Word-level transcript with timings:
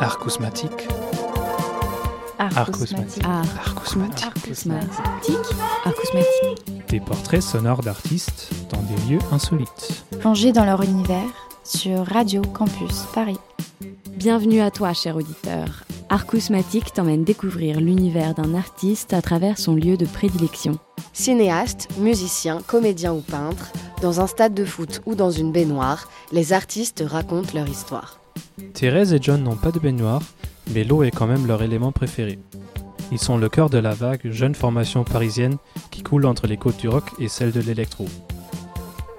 Arcousmatique. 0.00 0.88
Arcousmatique. 2.38 3.24
Arcousmatique. 3.24 4.24
Arcousmatique. 4.24 5.56
Arcousmatique. 5.84 6.86
Des 6.88 7.00
portraits 7.00 7.42
sonores 7.42 7.80
d'artistes 7.82 8.50
dans 8.70 8.82
des 8.82 9.10
lieux 9.10 9.20
insolites. 9.32 10.04
Plongés 10.20 10.52
dans 10.52 10.66
leur 10.66 10.82
univers 10.82 11.48
sur 11.64 12.06
Radio 12.06 12.42
Campus 12.42 13.04
Paris. 13.14 13.38
Bienvenue 14.10 14.60
à 14.60 14.70
toi, 14.70 14.92
cher 14.92 15.16
auditeur. 15.16 15.84
Arcousmatique 16.10 16.92
t'emmène 16.92 17.24
découvrir 17.24 17.80
l'univers 17.80 18.34
d'un 18.34 18.54
artiste 18.54 19.14
à 19.14 19.22
travers 19.22 19.58
son 19.58 19.74
lieu 19.74 19.96
de 19.96 20.06
prédilection. 20.06 20.78
Cinéaste, 21.14 21.88
musicien, 21.98 22.60
comédien 22.66 23.14
ou 23.14 23.20
peintre, 23.20 23.72
dans 24.02 24.20
un 24.20 24.26
stade 24.26 24.52
de 24.52 24.66
foot 24.66 25.00
ou 25.06 25.14
dans 25.14 25.30
une 25.30 25.52
baignoire, 25.52 26.08
les 26.32 26.52
artistes 26.52 27.02
racontent 27.06 27.52
leur 27.54 27.66
histoire. 27.66 28.20
Thérèse 28.74 29.12
et 29.12 29.18
John 29.20 29.42
n'ont 29.42 29.56
pas 29.56 29.72
de 29.72 29.78
baignoire, 29.78 30.22
mais 30.72 30.84
l'eau 30.84 31.02
est 31.02 31.10
quand 31.10 31.26
même 31.26 31.46
leur 31.46 31.62
élément 31.62 31.92
préféré. 31.92 32.38
Ils 33.12 33.18
sont 33.18 33.38
le 33.38 33.48
cœur 33.48 33.70
de 33.70 33.78
la 33.78 33.94
vague 33.94 34.30
jeune 34.30 34.54
formation 34.54 35.04
parisienne 35.04 35.56
qui 35.90 36.02
coule 36.02 36.26
entre 36.26 36.46
les 36.46 36.56
côtes 36.56 36.78
du 36.78 36.88
rock 36.88 37.10
et 37.20 37.28
celles 37.28 37.52
de 37.52 37.60
l'électro. 37.60 38.06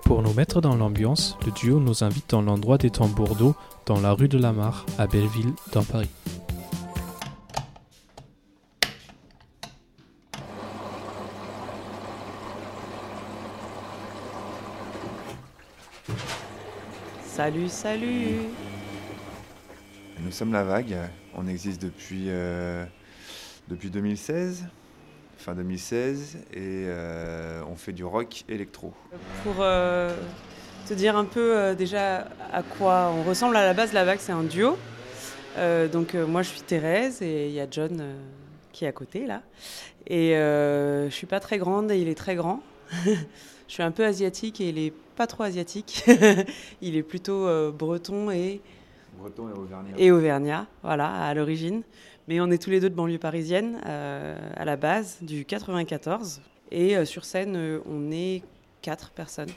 Pour 0.03 0.21
nous 0.21 0.33
mettre 0.33 0.61
dans 0.61 0.75
l'ambiance, 0.75 1.37
le 1.45 1.51
duo 1.51 1.79
nous 1.79 2.03
invite 2.03 2.29
dans 2.29 2.41
l'endroit 2.41 2.77
des 2.77 2.89
tambours 2.89 3.35
d'eau 3.35 3.55
dans 3.85 3.99
la 3.99 4.13
rue 4.13 4.27
de 4.27 4.37
la 4.37 4.51
Mare 4.51 4.85
à 4.97 5.07
Belleville, 5.07 5.53
dans 5.73 5.83
Paris. 5.83 6.09
Salut, 17.25 17.69
salut 17.69 18.39
Nous 20.27 20.33
sommes 20.33 20.51
La 20.51 20.65
Vague, 20.65 20.93
on 21.35 21.47
existe 21.47 21.81
depuis, 21.81 22.25
euh, 22.27 22.83
depuis 23.69 23.89
2016, 23.89 24.65
fin 25.37 25.55
2016, 25.55 26.39
et 26.51 26.57
euh, 26.57 27.61
on 27.71 27.77
fait 27.77 27.93
du 27.93 28.03
rock 28.03 28.43
électro. 28.49 28.93
Pour 29.43 29.55
euh, 29.61 30.13
te 30.85 30.93
dire 30.93 31.15
un 31.15 31.23
peu 31.23 31.73
déjà 31.77 32.27
à 32.51 32.61
quoi 32.61 33.13
on 33.15 33.23
ressemble 33.23 33.55
à 33.55 33.63
la 33.63 33.73
base, 33.73 33.93
La 33.93 34.03
Vague 34.03 34.19
c'est 34.19 34.33
un 34.33 34.43
duo. 34.43 34.77
Donc 35.93 36.13
moi 36.13 36.41
je 36.41 36.49
suis 36.49 36.61
Thérèse 36.61 37.21
et 37.21 37.47
il 37.47 37.53
y 37.53 37.61
a 37.61 37.67
John 37.71 38.03
qui 38.73 38.83
est 38.83 38.89
à 38.89 38.91
côté 38.91 39.27
là. 39.27 39.43
Et 40.07 40.31
je 40.33 41.09
suis 41.09 41.27
pas 41.27 41.39
très 41.39 41.57
grande 41.57 41.89
et 41.89 42.01
il 42.01 42.09
est 42.09 42.17
très 42.17 42.35
grand. 42.35 42.61
je 43.05 43.13
suis 43.69 43.81
un 43.81 43.91
peu 43.91 44.03
asiatique 44.03 44.59
et 44.59 44.67
il 44.67 44.77
est 44.77 44.93
pas 45.15 45.25
trop 45.25 45.43
asiatique. 45.43 46.03
il 46.81 46.97
est 46.97 47.03
plutôt 47.03 47.71
breton 47.71 48.29
et 48.29 48.59
Breton 49.17 49.49
et 49.49 49.53
Auvergnat. 49.57 49.89
et 49.97 50.11
Auvergnat, 50.11 50.67
voilà, 50.83 51.07
à 51.11 51.33
l'origine. 51.33 51.81
Mais 52.27 52.39
on 52.41 52.49
est 52.51 52.61
tous 52.61 52.69
les 52.69 52.79
deux 52.79 52.89
de 52.89 52.95
banlieue 52.95 53.17
parisienne, 53.19 53.79
euh, 53.85 54.37
à 54.55 54.65
la 54.65 54.75
base 54.75 55.17
du 55.21 55.45
94. 55.45 56.41
Et 56.71 56.97
euh, 56.97 57.05
sur 57.05 57.23
scène, 57.25 57.55
euh, 57.55 57.79
on 57.89 58.11
est 58.11 58.43
quatre 58.81 59.11
personnes. 59.11 59.49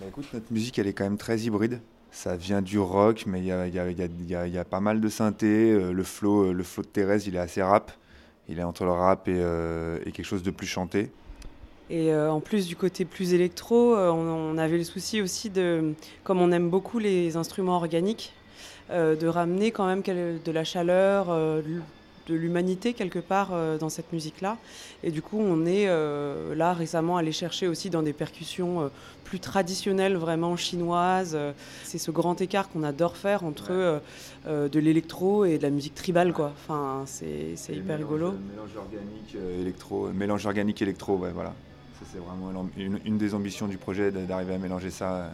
Bah, 0.00 0.06
écoute, 0.08 0.26
notre 0.32 0.52
musique 0.52 0.78
elle 0.78 0.86
est 0.86 0.92
quand 0.92 1.04
même 1.04 1.18
très 1.18 1.38
hybride. 1.40 1.80
Ça 2.10 2.36
vient 2.36 2.60
du 2.60 2.78
rock, 2.78 3.24
mais 3.26 3.38
il 3.40 3.46
y 3.46 3.52
a, 3.52 3.66
y 3.66 3.70
y 3.72 4.58
y 4.58 4.64
pas 4.64 4.80
mal 4.80 5.00
de 5.00 5.08
synthé. 5.08 5.70
euh, 5.72 5.92
Le 5.92 6.02
flow, 6.04 6.50
euh, 6.50 6.52
le 6.52 6.62
flow 6.62 6.82
de 6.82 6.88
Thérèse, 6.88 7.26
il 7.26 7.36
est 7.36 7.40
assez 7.40 7.62
rap. 7.62 7.90
Il 8.48 8.58
est 8.58 8.62
entre 8.64 8.84
le 8.84 8.90
rap 8.90 9.28
et, 9.28 9.34
euh, 9.36 9.98
et 10.04 10.12
quelque 10.12 10.26
chose 10.26 10.42
de 10.42 10.50
plus 10.50 10.66
chanté. 10.66 11.10
Et 11.92 12.10
euh, 12.10 12.32
en 12.32 12.40
plus 12.40 12.66
du 12.66 12.74
côté 12.74 13.04
plus 13.04 13.34
électro, 13.34 13.94
euh, 13.94 14.10
on, 14.10 14.54
on 14.54 14.58
avait 14.58 14.78
le 14.78 14.84
souci 14.84 15.20
aussi 15.20 15.50
de, 15.50 15.92
comme 16.24 16.40
on 16.40 16.50
aime 16.50 16.70
beaucoup 16.70 16.98
les 16.98 17.36
instruments 17.36 17.76
organiques, 17.76 18.32
euh, 18.90 19.14
de 19.14 19.26
ramener 19.26 19.72
quand 19.72 19.86
même 19.86 20.00
de 20.02 20.52
la 20.52 20.64
chaleur, 20.64 21.26
de 22.28 22.34
l'humanité 22.34 22.94
quelque 22.94 23.18
part 23.18 23.50
dans 23.78 23.90
cette 23.90 24.10
musique-là. 24.12 24.56
Et 25.02 25.10
du 25.10 25.20
coup, 25.20 25.38
on 25.38 25.66
est 25.66 25.86
là 26.54 26.72
récemment 26.72 27.16
allé 27.18 27.30
chercher 27.32 27.66
aussi 27.68 27.90
dans 27.90 28.02
des 28.02 28.12
percussions 28.14 28.90
plus 29.24 29.40
traditionnelles, 29.40 30.16
vraiment 30.16 30.56
chinoises. 30.56 31.36
C'est 31.82 31.98
ce 31.98 32.10
grand 32.12 32.40
écart 32.40 32.70
qu'on 32.70 32.84
adore 32.84 33.16
faire 33.16 33.44
entre 33.44 34.00
de 34.48 34.78
l'électro 34.78 35.44
et 35.44 35.58
de 35.58 35.62
la 35.64 35.70
musique 35.70 35.94
tribale, 35.96 36.32
quoi. 36.32 36.52
Enfin, 36.54 37.02
c'est 37.06 37.54
hyper 37.68 37.98
mélange- 37.98 37.98
rigolo. 37.98 38.32
Mélange 38.54 38.76
organique 38.76 39.36
électro, 39.60 40.08
mélange 40.12 40.46
organique 40.46 40.80
électro, 40.80 41.16
ouais, 41.16 41.32
voilà. 41.34 41.52
C'est 42.12 42.18
vraiment 42.18 42.68
une, 42.76 43.18
des 43.18 43.34
ambitions 43.34 43.68
du 43.68 43.78
projet 43.78 44.10
d'arriver 44.10 44.54
à 44.54 44.58
mélanger 44.58 44.90
ça. 44.90 45.14
euh. 45.14 45.28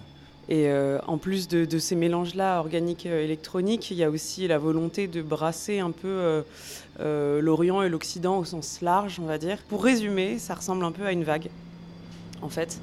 Et 0.51 0.69
euh, 0.69 0.99
en 1.07 1.19
plus 1.19 1.47
de, 1.49 1.79
ces 1.79 1.95
mélanges-là 1.95 2.59
organiques 2.61 3.07
euh, 3.07 3.23
électroniques, 3.23 3.91
il 3.91 3.99
y 3.99 4.05
a 4.05 4.11
aussi 4.11 4.49
la 4.49 4.59
volonté 4.59 5.07
de 5.07 5.21
brasser 5.23 5.79
un 5.81 5.91
peu 5.91 6.43
l'Orient 6.99 7.83
et 7.83 7.89
l'Occident 7.89 8.39
au 8.39 8.45
sens 8.45 8.81
large, 8.81 9.19
on 9.21 9.27
va 9.27 9.39
dire. 9.39 9.59
Pour 9.69 9.85
résumer, 9.85 10.39
ça 10.39 10.55
ressemble 10.55 10.85
un 10.85 10.93
peu 10.93 11.05
à 11.07 11.13
une 11.13 11.25
vague, 11.25 11.49
en 12.43 12.49
fait. 12.49 12.81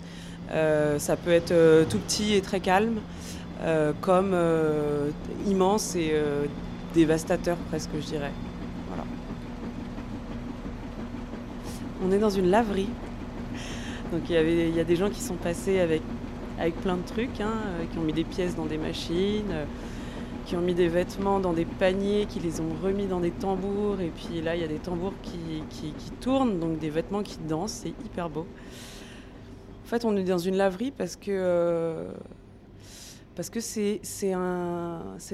Ça 0.50 1.18
peut 1.18 1.32
être 1.32 1.54
tout 1.90 2.00
petit 2.00 2.34
et 2.34 2.42
très 2.42 2.60
calme, 2.60 3.00
comme 4.02 4.36
immense 5.48 5.96
et 5.96 6.14
dévastateur 6.94 7.58
presque, 7.70 7.90
je 8.00 8.06
dirais. 8.06 8.32
Voilà. 8.88 9.04
On 12.04 12.12
est 12.12 12.20
dans 12.20 12.30
une 12.30 12.50
laverie. 12.50 12.90
Donc 14.16 14.30
il 14.30 14.36
y, 14.36 14.38
avait, 14.38 14.70
il 14.70 14.76
y 14.76 14.80
a 14.80 14.86
des 14.86 14.96
gens 14.96 15.10
qui 15.10 15.20
sont 15.20 15.36
passés 15.36 15.80
avec 15.82 16.02
avec 16.58 16.74
plein 16.76 16.96
de 16.96 17.02
trucs, 17.06 17.42
hein, 17.42 17.52
euh, 17.66 17.84
qui 17.92 17.98
ont 17.98 18.04
mis 18.04 18.14
des 18.14 18.24
pièces 18.24 18.56
dans 18.56 18.66
des 18.66 18.78
machines, 18.78 19.52
euh, 19.52 19.66
qui 20.46 20.56
ont 20.56 20.62
mis 20.62 20.74
des 20.74 20.88
vêtements 20.88 21.42
dans 21.42 21.52
des 21.52 21.66
paniers, 21.66 22.28
qui 22.30 22.40
les 22.40 22.62
ont 22.62 22.70
remis 22.82 23.08
dans 23.08 23.20
des 23.20 23.32
tambours. 23.32 24.00
Et 24.00 24.08
puis 24.16 24.42
là, 24.42 24.56
il 24.56 24.62
y 24.62 24.64
a 24.64 24.68
des 24.70 24.78
tambours 24.80 25.12
qui, 25.22 25.38
qui- 25.70 25.92
qui 25.92 26.12
tournent, 26.22 26.58
donc 26.62 26.80
des 26.80 26.90
vêtements 26.90 27.24
qui 27.24 27.40
dansent. 27.40 27.82
C'est 27.84 27.90
hyper 28.06 28.30
beau. 28.30 28.46
En 29.84 29.88
fait, 29.88 30.06
on 30.06 30.16
est 30.16 30.24
dans 30.24 30.38
une 30.38 30.56
laverie 30.56 30.92
parce 30.92 31.18
que 31.18 31.26
euh, 31.32 32.10
parce 33.36 33.50
que 33.50 33.60
c'est 33.60 34.00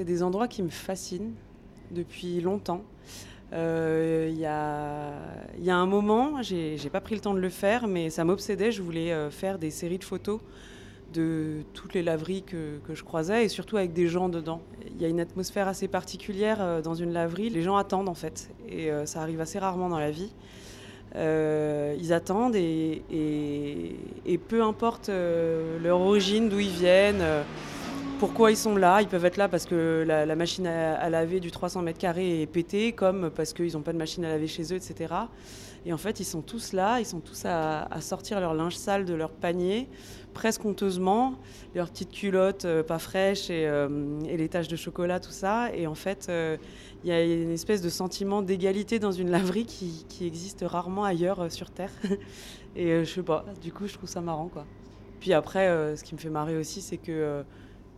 des 0.04 0.22
endroits 0.24 0.48
qui 0.48 0.64
me 0.64 0.70
fascinent 0.70 1.30
depuis 1.92 2.40
longtemps. 2.40 2.82
Euh, 3.52 4.28
Il 4.30 4.38
y, 4.38 4.46
a, 5.70 5.76
un 5.76 5.86
moment, 5.86 6.42
j'ai 6.42 6.78
pas 6.90 7.00
pris 7.00 7.14
le 7.14 7.20
temps 7.20 7.34
de 7.34 7.40
le 7.40 7.50
faire, 7.50 7.86
mais 7.86 8.10
ça 8.10 8.24
m'obsédait. 8.24 8.72
Je 8.72 8.82
voulais 8.82 9.12
euh, 9.12 9.30
faire 9.30 9.58
des 9.58 9.70
séries 9.70 9.98
de 9.98 10.04
photos 10.04 10.40
de 11.12 11.58
toutes 11.74 11.92
les 11.92 12.02
laveries 12.02 12.42
que, 12.42 12.78
je 12.88 13.02
croisais 13.02 13.44
et 13.44 13.48
surtout 13.48 13.76
avec 13.76 13.92
des 13.92 14.08
gens 14.08 14.30
dedans. 14.30 14.62
Il 14.94 15.02
y 15.02 15.04
a 15.04 15.08
une 15.08 15.20
atmosphère 15.20 15.68
assez 15.68 15.86
particulière 15.86 16.58
euh, 16.60 16.80
dans 16.80 16.94
une 16.94 17.12
laverie. 17.12 17.50
Les 17.50 17.62
gens 17.62 17.76
attendent 17.76 18.08
en 18.08 18.14
fait 18.14 18.50
et 18.68 18.90
ça 19.04 19.20
arrive 19.20 19.40
assez 19.40 19.58
rarement 19.58 19.90
dans 19.90 19.98
la 19.98 20.10
vie. 20.10 20.32
Ils 21.14 22.12
attendent 22.14 22.56
et, 22.56 23.02
peu 24.48 24.62
importe 24.62 25.10
leur 25.10 26.00
origine, 26.00 26.48
d'où 26.48 26.58
ils 26.58 26.70
viennent, 26.70 27.22
pourquoi 28.22 28.52
ils 28.52 28.56
sont 28.56 28.76
là. 28.76 29.02
Ils 29.02 29.08
peuvent 29.08 29.24
être 29.24 29.36
là 29.36 29.48
parce 29.48 29.66
que 29.66 30.04
la, 30.06 30.36
machine 30.36 30.64
à, 30.68 31.10
laver 31.10 31.40
du 31.40 31.50
300 31.50 31.82
mètres 31.82 31.98
carrés 31.98 32.42
est 32.42 32.46
pétée, 32.46 32.92
comme 32.92 33.30
parce 33.30 33.52
qu'ils 33.52 33.72
n'ont 33.72 33.82
pas 33.82 33.92
de 33.92 33.98
machine 33.98 34.24
à 34.24 34.28
laver 34.28 34.46
chez 34.46 34.62
eux, 34.72 34.76
etc. 34.76 35.12
Et 35.86 35.92
en 35.92 35.96
fait, 35.96 36.20
ils 36.20 36.24
sont 36.24 36.40
tous 36.40 36.72
là, 36.72 37.00
ils 37.00 37.04
sont 37.04 37.18
tous 37.18 37.42
à, 37.46 37.88
sortir 38.00 38.38
leur 38.38 38.54
linge 38.54 38.76
sale 38.76 39.06
de 39.06 39.14
leur 39.14 39.32
panier, 39.32 39.88
presque 40.34 40.64
honteusement, 40.64 41.34
leurs 41.74 41.90
petites 41.90 42.12
culottes 42.12 42.64
euh, 42.64 42.84
pas 42.84 43.00
fraîches 43.00 43.50
et, 43.50 43.66
euh, 43.66 44.20
et 44.28 44.36
les 44.36 44.48
taches 44.48 44.68
de 44.68 44.76
chocolat, 44.76 45.18
tout 45.18 45.32
ça. 45.32 45.74
Et 45.74 45.88
en 45.88 45.96
fait, 45.96 46.28
euh, 46.28 46.56
il 47.02 47.10
y 47.10 47.12
a 47.12 47.24
une 47.24 47.50
espèce 47.50 47.82
de 47.82 47.88
sentiment 47.88 48.40
d'égalité 48.40 49.00
dans 49.00 49.10
une 49.10 49.32
laverie 49.32 49.66
qui, 49.66 50.06
qui 50.08 50.28
existe 50.28 50.64
rarement 50.64 51.02
ailleurs 51.02 51.50
sur 51.50 51.72
Terre. 51.72 51.90
et 52.76 53.04
je 53.04 53.12
sais 53.12 53.22
pas, 53.24 53.44
du 53.60 53.72
coup, 53.72 53.88
je 53.88 53.94
trouve 53.94 54.08
ça 54.08 54.20
marrant, 54.20 54.46
quoi. 54.46 54.64
Puis 55.18 55.32
après, 55.32 55.96
ce 55.96 56.04
qui 56.04 56.14
me 56.14 56.20
fait 56.20 56.30
marrer 56.30 56.56
aussi, 56.56 56.80
c'est 56.80 56.96
que 56.96 57.44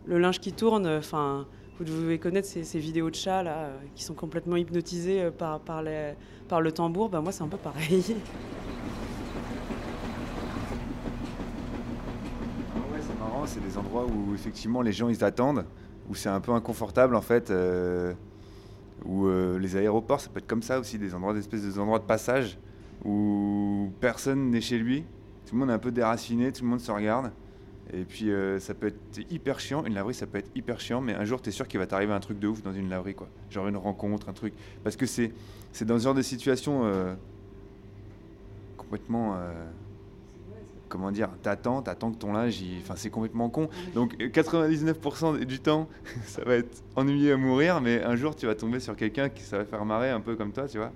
le 0.07 0.17
linge 0.17 0.39
qui 0.39 0.53
tourne, 0.53 0.87
enfin, 0.87 1.45
vous 1.77 1.85
devez 1.85 2.19
connaître 2.19 2.47
ces, 2.47 2.63
ces 2.63 2.79
vidéos 2.79 3.09
de 3.09 3.15
chats 3.15 3.43
là, 3.43 3.55
euh, 3.55 3.77
qui 3.95 4.03
sont 4.03 4.13
complètement 4.13 4.55
hypnotisés 4.55 5.23
euh, 5.23 5.31
par, 5.31 6.61
le 6.61 6.71
tambour. 6.71 7.09
Bah, 7.09 7.21
moi, 7.21 7.31
c'est 7.31 7.43
un 7.43 7.47
peu 7.47 7.57
pareil. 7.57 8.15
Ah 13.45 13.47
c'est 13.47 13.63
des 13.63 13.77
endroits 13.77 14.07
où 14.07 14.33
effectivement 14.33 14.81
les 14.81 14.91
gens 14.91 15.07
ils 15.07 15.23
attendent, 15.23 15.65
où 16.09 16.15
c'est 16.15 16.29
un 16.29 16.39
peu 16.39 16.51
inconfortable 16.51 17.15
en 17.15 17.21
fait, 17.21 17.51
euh, 17.51 18.11
où 19.05 19.27
euh, 19.27 19.59
les 19.59 19.75
aéroports 19.75 20.19
ça 20.19 20.29
peut 20.29 20.39
être 20.39 20.47
comme 20.47 20.63
ça 20.63 20.79
aussi, 20.79 20.97
des 20.97 21.13
endroits 21.13 21.33
d'espèces 21.33 21.61
de 21.61 21.79
endroits 21.79 21.99
de 21.99 22.05
passage 22.05 22.57
où 23.03 23.91
personne 23.99 24.49
n'est 24.49 24.61
chez 24.61 24.79
lui, 24.79 25.03
tout 25.45 25.53
le 25.53 25.59
monde 25.59 25.69
est 25.69 25.73
un 25.73 25.79
peu 25.79 25.91
déraciné, 25.91 26.51
tout 26.51 26.63
le 26.63 26.69
monde 26.69 26.79
se 26.79 26.91
regarde. 26.91 27.31
Et 27.93 28.03
puis 28.03 28.31
euh, 28.31 28.59
ça 28.59 28.73
peut 28.73 28.87
être 28.87 29.31
hyper 29.31 29.59
chiant, 29.59 29.85
une 29.85 29.93
laverie 29.93 30.15
ça 30.15 30.25
peut 30.25 30.39
être 30.39 30.49
hyper 30.55 30.79
chiant, 30.79 31.01
mais 31.01 31.13
un 31.13 31.23
jour 31.23 31.41
tu 31.41 31.49
es 31.49 31.51
sûr 31.51 31.67
qu'il 31.67 31.79
va 31.79 31.85
t'arriver 31.85 32.13
un 32.13 32.19
truc 32.19 32.39
de 32.39 32.47
ouf 32.47 32.63
dans 32.63 32.73
une 32.73 32.89
laverie 32.89 33.13
quoi. 33.13 33.27
Genre 33.49 33.67
une 33.67 33.77
rencontre, 33.77 34.27
un 34.29 34.33
truc. 34.33 34.53
Parce 34.83 34.95
que 34.95 35.05
c'est 35.05 35.31
c'est 35.71 35.85
dans 35.85 35.99
ce 35.99 36.03
genre 36.03 36.15
de 36.15 36.23
situation 36.23 36.85
euh, 36.85 37.13
complètement 38.77 39.35
euh, 39.35 39.51
comment 40.89 41.11
dire, 41.11 41.29
t'attends, 41.43 41.81
t'attends 41.81 42.11
que 42.11 42.17
ton 42.17 42.33
linge, 42.33 42.63
enfin 42.81 42.95
c'est 42.97 43.11
complètement 43.11 43.49
con. 43.49 43.69
Donc 43.93 44.15
99% 44.17 45.45
du 45.45 45.59
temps, 45.59 45.87
ça 46.25 46.43
va 46.43 46.55
être 46.55 46.83
ennuyé 46.95 47.33
à 47.33 47.37
mourir, 47.37 47.81
mais 47.81 48.01
un 48.03 48.15
jour 48.15 48.35
tu 48.35 48.47
vas 48.47 48.55
tomber 48.55 48.79
sur 48.79 48.95
quelqu'un 48.95 49.29
qui 49.29 49.43
ça 49.43 49.59
va 49.59 49.65
faire 49.65 49.85
marrer 49.85 50.09
un 50.09 50.21
peu 50.21 50.35
comme 50.35 50.51
toi, 50.51 50.67
tu 50.67 50.79
vois. 50.79 50.91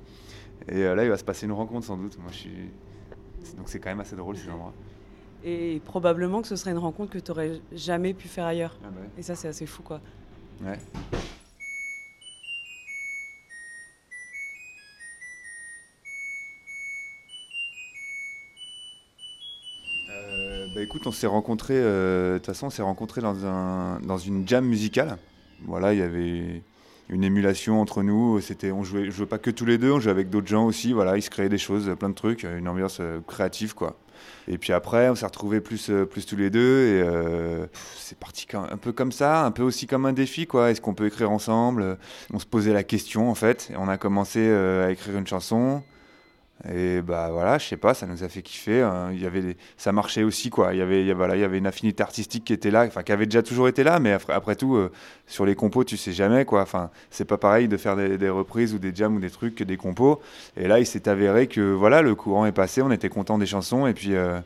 Et 0.68 0.83
là, 0.83 1.03
il 1.03 1.09
va 1.09 1.18
se 1.18 1.24
passer 1.24 1.45
une 1.45 1.53
rencontre 1.53 1.85
sans 1.85 1.97
doute. 1.97 2.18
Moi, 2.19 2.31
je. 2.31 2.50
Donc 3.56 3.68
c'est 3.69 3.80
quand 3.80 3.89
même 3.89 4.01
assez 4.01 4.15
drôle 4.15 4.35
ces 4.35 4.50
endroits. 4.50 4.74
Et 5.44 5.81
probablement 5.86 6.41
que 6.41 6.47
ce 6.47 6.56
serait 6.56 6.71
une 6.71 6.77
rencontre 6.77 7.13
que 7.13 7.19
tu 7.19 7.31
n'aurais 7.31 7.62
jamais 7.71 8.13
pu 8.13 8.27
faire 8.27 8.45
ailleurs. 8.45 8.77
Ah 8.83 8.88
bah 8.89 9.01
Et 9.18 9.24
ça, 9.24 9.36
c'est 9.36 9.47
assez 9.47 9.65
fou, 9.65 9.83
quoi. 9.83 10.01
Ouais. 10.62 10.77
Euh, 20.09 20.68
bah 20.74 20.81
écoute, 20.81 21.06
on 21.06 21.12
s'est 21.12 21.27
rencontrés, 21.27 21.77
euh, 21.77 22.33
de 22.33 22.38
toute 22.39 22.47
façon, 22.47 22.68
on 22.68 22.69
s'est 22.69 22.81
rencontrés 22.81 23.21
dans, 23.21 23.45
un, 23.45 24.00
dans 24.01 24.18
une 24.18 24.47
jam 24.47 24.65
musicale. 24.65 25.18
Voilà, 25.65 25.94
il 25.94 26.00
y 26.00 26.03
avait 26.03 26.62
une 27.09 27.24
émulation 27.24 27.81
entre 27.81 28.03
nous. 28.03 28.39
C'était, 28.42 28.71
on 28.71 28.83
jouait, 28.83 29.09
jouait 29.12 29.25
pas 29.25 29.38
que 29.38 29.51
tous 29.51 29.65
les 29.65 29.77
deux, 29.77 29.92
on 29.92 30.00
jouait 30.00 30.12
avec 30.12 30.30
d'autres 30.30 30.47
gens 30.47 30.65
aussi. 30.65 30.94
Voilà, 30.94 31.18
il 31.18 31.21
se 31.21 31.30
créait 31.30 31.50
des 31.50 31.57
choses, 31.57 31.94
plein 31.97 32.09
de 32.09 32.15
trucs, 32.15 32.44
une 32.44 32.68
ambiance 32.68 32.97
euh, 33.00 33.19
créative, 33.27 33.74
quoi. 33.74 33.95
Et 34.48 34.57
puis 34.57 34.74
après, 34.74 35.10
on 35.10 35.16
s'est 35.16 35.25
retrouvés 35.25 35.62
plus, 35.62 35.89
euh, 35.89 36.06
plus 36.06 36.25
tous 36.25 36.36
les 36.36 36.50
deux 36.50 36.88
et 36.88 37.01
euh, 37.01 37.66
c'est 37.98 38.18
parti 38.18 38.48
un 38.54 38.77
peu 38.77 38.92
comme 38.92 39.12
ça, 39.12 39.45
un 39.45 39.51
peu 39.51 39.63
aussi 39.63 39.88
comme 39.88 40.06
un 40.06 40.13
défi, 40.13 40.48
quoi. 40.48 40.71
Est-ce 40.71 40.81
qu'on 40.81 40.94
peut 40.94 41.07
écrire 41.07 41.31
ensemble? 41.31 41.98
On 42.33 42.39
se 42.39 42.45
posait 42.45 42.74
la 42.74 42.83
question 42.83 43.30
en 43.30 43.36
fait, 43.36 43.69
et 43.71 43.77
on 43.77 43.88
a 43.88 43.98
commencé 43.98 44.50
à 44.50 44.92
écrire 44.92 45.18
une 45.18 45.27
chanson. 45.27 45.83
Et 46.67 47.01
bah 47.01 47.29
voilà, 47.31 47.57
je 47.57 47.67
sais 47.67 47.77
pas, 47.77 47.94
ça 47.94 48.06
nous 48.06 48.23
a 48.23 48.27
fait 48.27 48.41
kiffer. 48.41 48.81
Hein. 48.81 49.11
Il 49.13 49.21
y 49.21 49.25
avait 49.25 49.56
ça 49.77 49.94
marchait 49.94 50.23
aussi 50.23 50.50
quoi. 50.50 50.73
Il 50.73 50.79
y 50.79 50.81
avait, 50.81 51.13
voilà, 51.13 51.38
il 51.38 51.39
y 51.39 51.45
avait 51.45 51.57
une 51.57 51.67
affinité 51.67 52.03
artistique 52.03 52.44
qui 52.44 52.51
était 52.51 52.69
là, 52.69 52.83
enfin 52.85 53.01
qui 53.01 53.13
avait 53.13 53.25
déjà 53.25 53.41
toujours 53.41 53.69
été 53.69 53.83
là, 53.83 54.00
mais 54.00 54.11
après, 54.27 54.57
tout, 54.57 54.75
euh, 54.75 54.91
sur 55.25 55.45
les 55.45 55.56
compos, 55.56 55.85
tu 55.85 55.95
sais 55.95 56.11
jamais 56.11 56.44
quoi. 56.44 56.61
Enfin, 56.61 56.91
c'est 57.11 57.23
pas 57.23 57.38
pareil 57.38 57.69
de 57.69 57.77
faire 57.77 57.95
des, 57.95 58.29
reprises 58.29 58.73
ou 58.73 58.79
des 58.79 58.94
jams 58.94 59.15
ou 59.15 59.19
des 59.19 59.29
trucs 59.29 59.56
que 59.56 59.63
des 59.63 59.77
compos. 59.77 60.21
Et 60.57 60.67
là, 60.67 60.79
il 60.79 60.85
s'est 60.85 61.07
avéré 61.07 61.47
que 61.47 61.61
voilà, 61.61 62.01
le 62.01 62.13
courant 62.13 62.45
est 62.45 62.51
passé, 62.51 62.81
on 62.81 62.91
était 62.91 63.09
content 63.09 63.38
des 63.38 63.45
chansons 63.45 63.88
et 63.88 63.94
puis, 63.94 64.15
euh, 64.15 64.39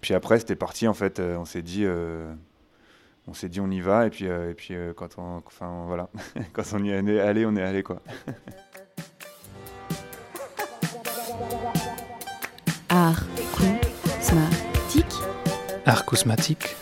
puis 0.00 0.12
après 0.12 0.40
c'était 0.40 0.56
parti 0.56 0.88
en 0.88 0.94
fait. 0.94 1.20
Euh, 1.20 1.36
on 1.36 1.44
s'est 1.44 1.62
dit, 1.62 1.86
on 3.28 3.34
s'est 3.34 3.48
dit 3.48 3.60
on 3.60 3.70
y 3.70 3.80
va 3.80 4.06
et 4.06 4.10
puis 4.10 4.24
et 4.24 4.54
puis 4.56 4.74
quand 4.96 5.18
on, 5.18 5.36
enfin 5.46 5.84
voilà, 5.86 6.08
quand 6.52 6.64
on 6.72 6.82
y 6.82 6.90
est 6.90 7.20
allé, 7.20 7.46
on 7.46 7.54
est 7.54 7.62
allé 7.62 7.84
quoi. 7.84 8.02
Art 13.06 13.24
Arcousmatique. 15.84 16.76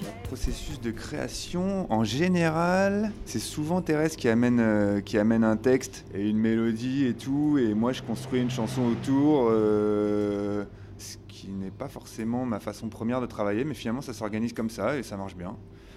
Le 0.00 0.26
processus 0.26 0.80
de 0.80 0.90
création, 0.90 1.92
en 1.92 2.04
général, 2.04 3.12
c'est 3.26 3.38
souvent 3.38 3.82
Thérèse 3.82 4.16
qui 4.16 4.30
amène, 4.30 4.58
euh, 4.58 5.02
qui 5.02 5.18
amène 5.18 5.44
un 5.44 5.58
texte 5.58 6.06
et 6.14 6.26
une 6.26 6.38
mélodie 6.38 7.04
et 7.04 7.12
tout, 7.12 7.58
et 7.58 7.74
moi 7.74 7.92
je 7.92 8.00
construis 8.00 8.40
une 8.40 8.50
chanson 8.50 8.86
autour. 8.86 9.48
Euh, 9.50 10.64
ce 10.96 11.18
qui 11.28 11.48
n'est 11.48 11.70
pas 11.70 11.88
forcément 11.88 12.46
ma 12.46 12.58
façon 12.58 12.88
première 12.88 13.20
de 13.20 13.26
travailler, 13.26 13.64
mais 13.64 13.74
finalement 13.74 14.00
ça 14.00 14.14
s'organise 14.14 14.54
comme 14.54 14.70
ça 14.70 14.96
et 14.96 15.02
ça 15.02 15.18
marche 15.18 15.36
bien. 15.36 15.54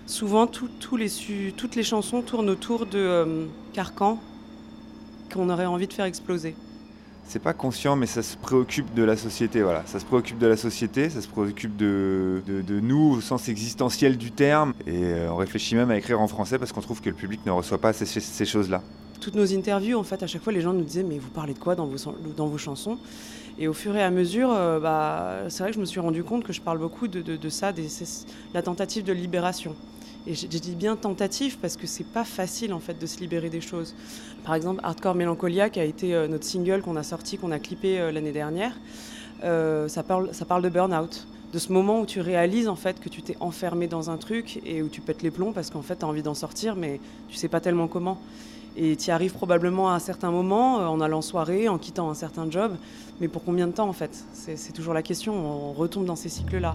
Souvent, 0.08 0.50
les, 0.98 1.10
toutes 1.56 1.76
les 1.78 1.84
chansons 1.84 2.22
tournent 2.22 2.50
autour 2.50 2.86
de 2.86 2.98
euh, 2.98 3.46
carcans 3.72 4.20
qu'on 5.32 5.50
aurait 5.50 5.66
envie 5.66 5.88
de 5.88 5.94
faire 5.94 6.06
exploser. 6.06 6.56
C'est 7.26 7.42
pas 7.42 7.54
conscient, 7.54 7.96
mais 7.96 8.08
ça 8.08 8.24
se 8.24 8.36
préoccupe 8.36 8.94
de 8.94 9.04
la 9.04 9.16
société. 9.16 9.62
Voilà, 9.62 9.84
ça 9.86 10.00
se 10.00 10.06
préoccupe 10.06 10.38
de 10.38 10.48
la 10.48 10.58
société, 10.58 11.10
ça 11.10 11.22
se 11.22 11.28
préoccupe 11.28 11.78
de, 11.78 12.42
de, 12.46 12.80
nous 12.80 13.16
au 13.18 13.22
sens 13.22 13.48
existentiel 13.48 14.18
du 14.18 14.32
terme. 14.32 14.74
Et 14.86 15.04
euh, 15.04 15.32
on 15.32 15.38
réfléchit 15.38 15.76
même 15.76 15.92
à 15.92 15.98
écrire 15.98 16.20
en 16.20 16.28
français 16.28 16.60
parce 16.60 16.74
qu'on 16.74 16.82
trouve 16.82 17.00
que 17.00 17.10
le 17.10 17.16
public 17.16 17.40
ne 17.46 17.52
reçoit 17.52 17.78
pas 17.78 17.94
ces, 17.94 18.06
ces 18.06 18.46
choses-là. 18.46 18.82
Toutes 19.22 19.36
nos 19.36 19.54
interviews, 19.54 19.98
en 19.98 20.04
fait, 20.04 20.24
à 20.24 20.28
chaque 20.28 20.44
fois, 20.44 20.52
les 20.52 20.62
gens 20.62 20.74
nous 20.74 20.84
disaient 20.84 21.04
mais 21.04 21.20
vous 21.20 21.30
parlez 21.30 21.54
de 21.54 21.60
quoi 21.60 21.76
dans 21.76 21.86
vos, 21.86 22.12
dans 22.36 22.48
vos 22.48 22.58
chansons? 22.58 22.98
Et 23.60 23.68
au 23.68 23.74
fur 23.74 23.96
et 23.96 24.04
à 24.04 24.10
mesure, 24.10 24.52
euh, 24.52 24.80
bah, 24.80 25.44
c'est 25.50 25.64
vrai 25.64 25.70
que 25.70 25.76
je 25.76 25.82
me 25.82 25.86
suis 25.86 26.00
rendu 26.00 26.24
compte 26.24 26.44
que 26.44 26.52
je 26.52 26.62
parle 26.62 26.80
beaucoup 26.80 27.08
de, 27.08 27.22
de, 27.22 27.36
de 27.36 27.50
ça, 27.50 27.72
des, 27.72 27.88
la 28.54 28.62
tentative 28.62 29.04
de 29.04 29.14
libération. 29.14 29.76
Et 30.28 30.36
j'ai 30.36 30.48
dit 30.48 30.76
bien 30.76 30.96
tentative 30.96 31.58
parce 31.60 31.78
que 31.78 31.88
c'est 31.88 32.06
pas 32.06 32.24
facile 32.24 32.74
en 32.74 32.80
fait 32.80 33.00
de 33.00 33.06
se 33.08 33.20
libérer 33.20 33.50
des 33.50 33.62
choses. 33.62 33.96
Par 34.44 34.54
exemple, 34.54 34.80
Hardcore 34.84 35.16
Melancholia, 35.16 35.70
qui 35.70 35.80
a 35.80 35.84
été 35.84 36.14
euh, 36.14 36.28
notre 36.28 36.46
single 36.46 36.82
qu'on 36.82 36.96
a 36.96 37.04
sorti, 37.04 37.38
qu'on 37.38 37.52
a 37.52 37.58
clippé 37.58 38.00
euh, 38.00 38.12
l'année 38.12 38.32
dernière, 38.32 38.74
euh, 39.44 39.88
ça, 39.88 40.04
parle, 40.04 40.30
ça 40.34 40.46
parle 40.46 40.62
de 40.62 40.70
burn-out. 40.70 41.28
De 41.54 41.60
ce 41.60 41.74
moment 41.74 42.00
où 42.00 42.06
tu 42.06 42.22
réalises 42.22 42.70
en 42.70 42.78
fait 42.78 43.00
que 43.00 43.10
tu 43.10 43.24
t'es 43.24 43.36
enfermé 43.40 43.88
dans 43.88 44.10
un 44.10 44.18
truc 44.18 44.62
et 44.66 44.82
où 44.82 44.88
tu 44.88 45.02
pètes 45.02 45.22
les 45.22 45.32
plombs 45.32 45.52
parce 45.52 45.70
qu'en 45.70 45.82
fait 45.82 45.98
tu 45.98 46.06
as 46.06 46.08
envie 46.08 46.24
d'en 46.24 46.34
sortir 46.34 46.78
mais 46.78 47.02
tu 47.28 47.36
sais 47.36 47.50
pas 47.50 47.60
tellement 47.60 47.88
comment. 47.88 48.22
Et 48.78 48.96
tu 48.96 49.10
y 49.10 49.12
arrives 49.12 49.34
probablement 49.34 49.92
à 49.92 49.96
un 49.96 50.00
certain 50.00 50.32
moment, 50.32 50.78
en 50.78 51.02
allant 51.02 51.18
en 51.18 51.22
soirée, 51.22 51.68
en 51.68 51.78
quittant 51.78 52.10
un 52.10 52.14
certain 52.14 52.50
job. 52.50 52.78
Mais 53.20 53.28
pour 53.28 53.44
combien 53.44 53.68
de 53.68 53.74
temps 53.74 53.90
en 53.90 53.94
fait? 53.94 54.12
C'est 54.34 54.72
toujours 54.72 54.94
la 54.94 55.04
question, 55.04 55.34
on 55.34 55.74
retombe 55.74 56.06
dans 56.06 56.16
ces 56.16 56.30
cycles-là. 56.30 56.74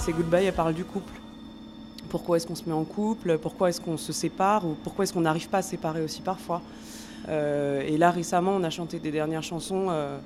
C'est 0.00 0.12
Goodbye, 0.12 0.46
elle 0.46 0.54
parle 0.54 0.72
du 0.72 0.84
couple. 0.84 1.12
Pourquoi 2.08 2.38
est-ce 2.38 2.46
qu'on 2.46 2.54
se 2.54 2.64
met 2.64 2.72
en 2.72 2.84
couple? 2.84 3.36
Pourquoi 3.36 3.68
est-ce 3.68 3.82
qu'on 3.82 3.98
se 3.98 4.14
sépare? 4.14 4.66
Ou 4.66 4.74
pourquoi 4.82 5.04
est-ce 5.04 5.12
qu'on 5.12 5.20
n'arrive 5.20 5.50
pas 5.50 5.58
à 5.58 5.62
se 5.62 5.70
séparer 5.70 6.02
aussi 6.02 6.22
parfois? 6.22 6.62
Euh, 7.28 7.82
Et 7.82 7.98
là, 7.98 8.10
récemment, 8.10 8.52
on 8.56 8.64
a 8.64 8.70
chanté 8.70 8.98
des 8.98 9.10
dernières 9.10 9.42
chansons 9.42 9.88
euh, 9.90 10.18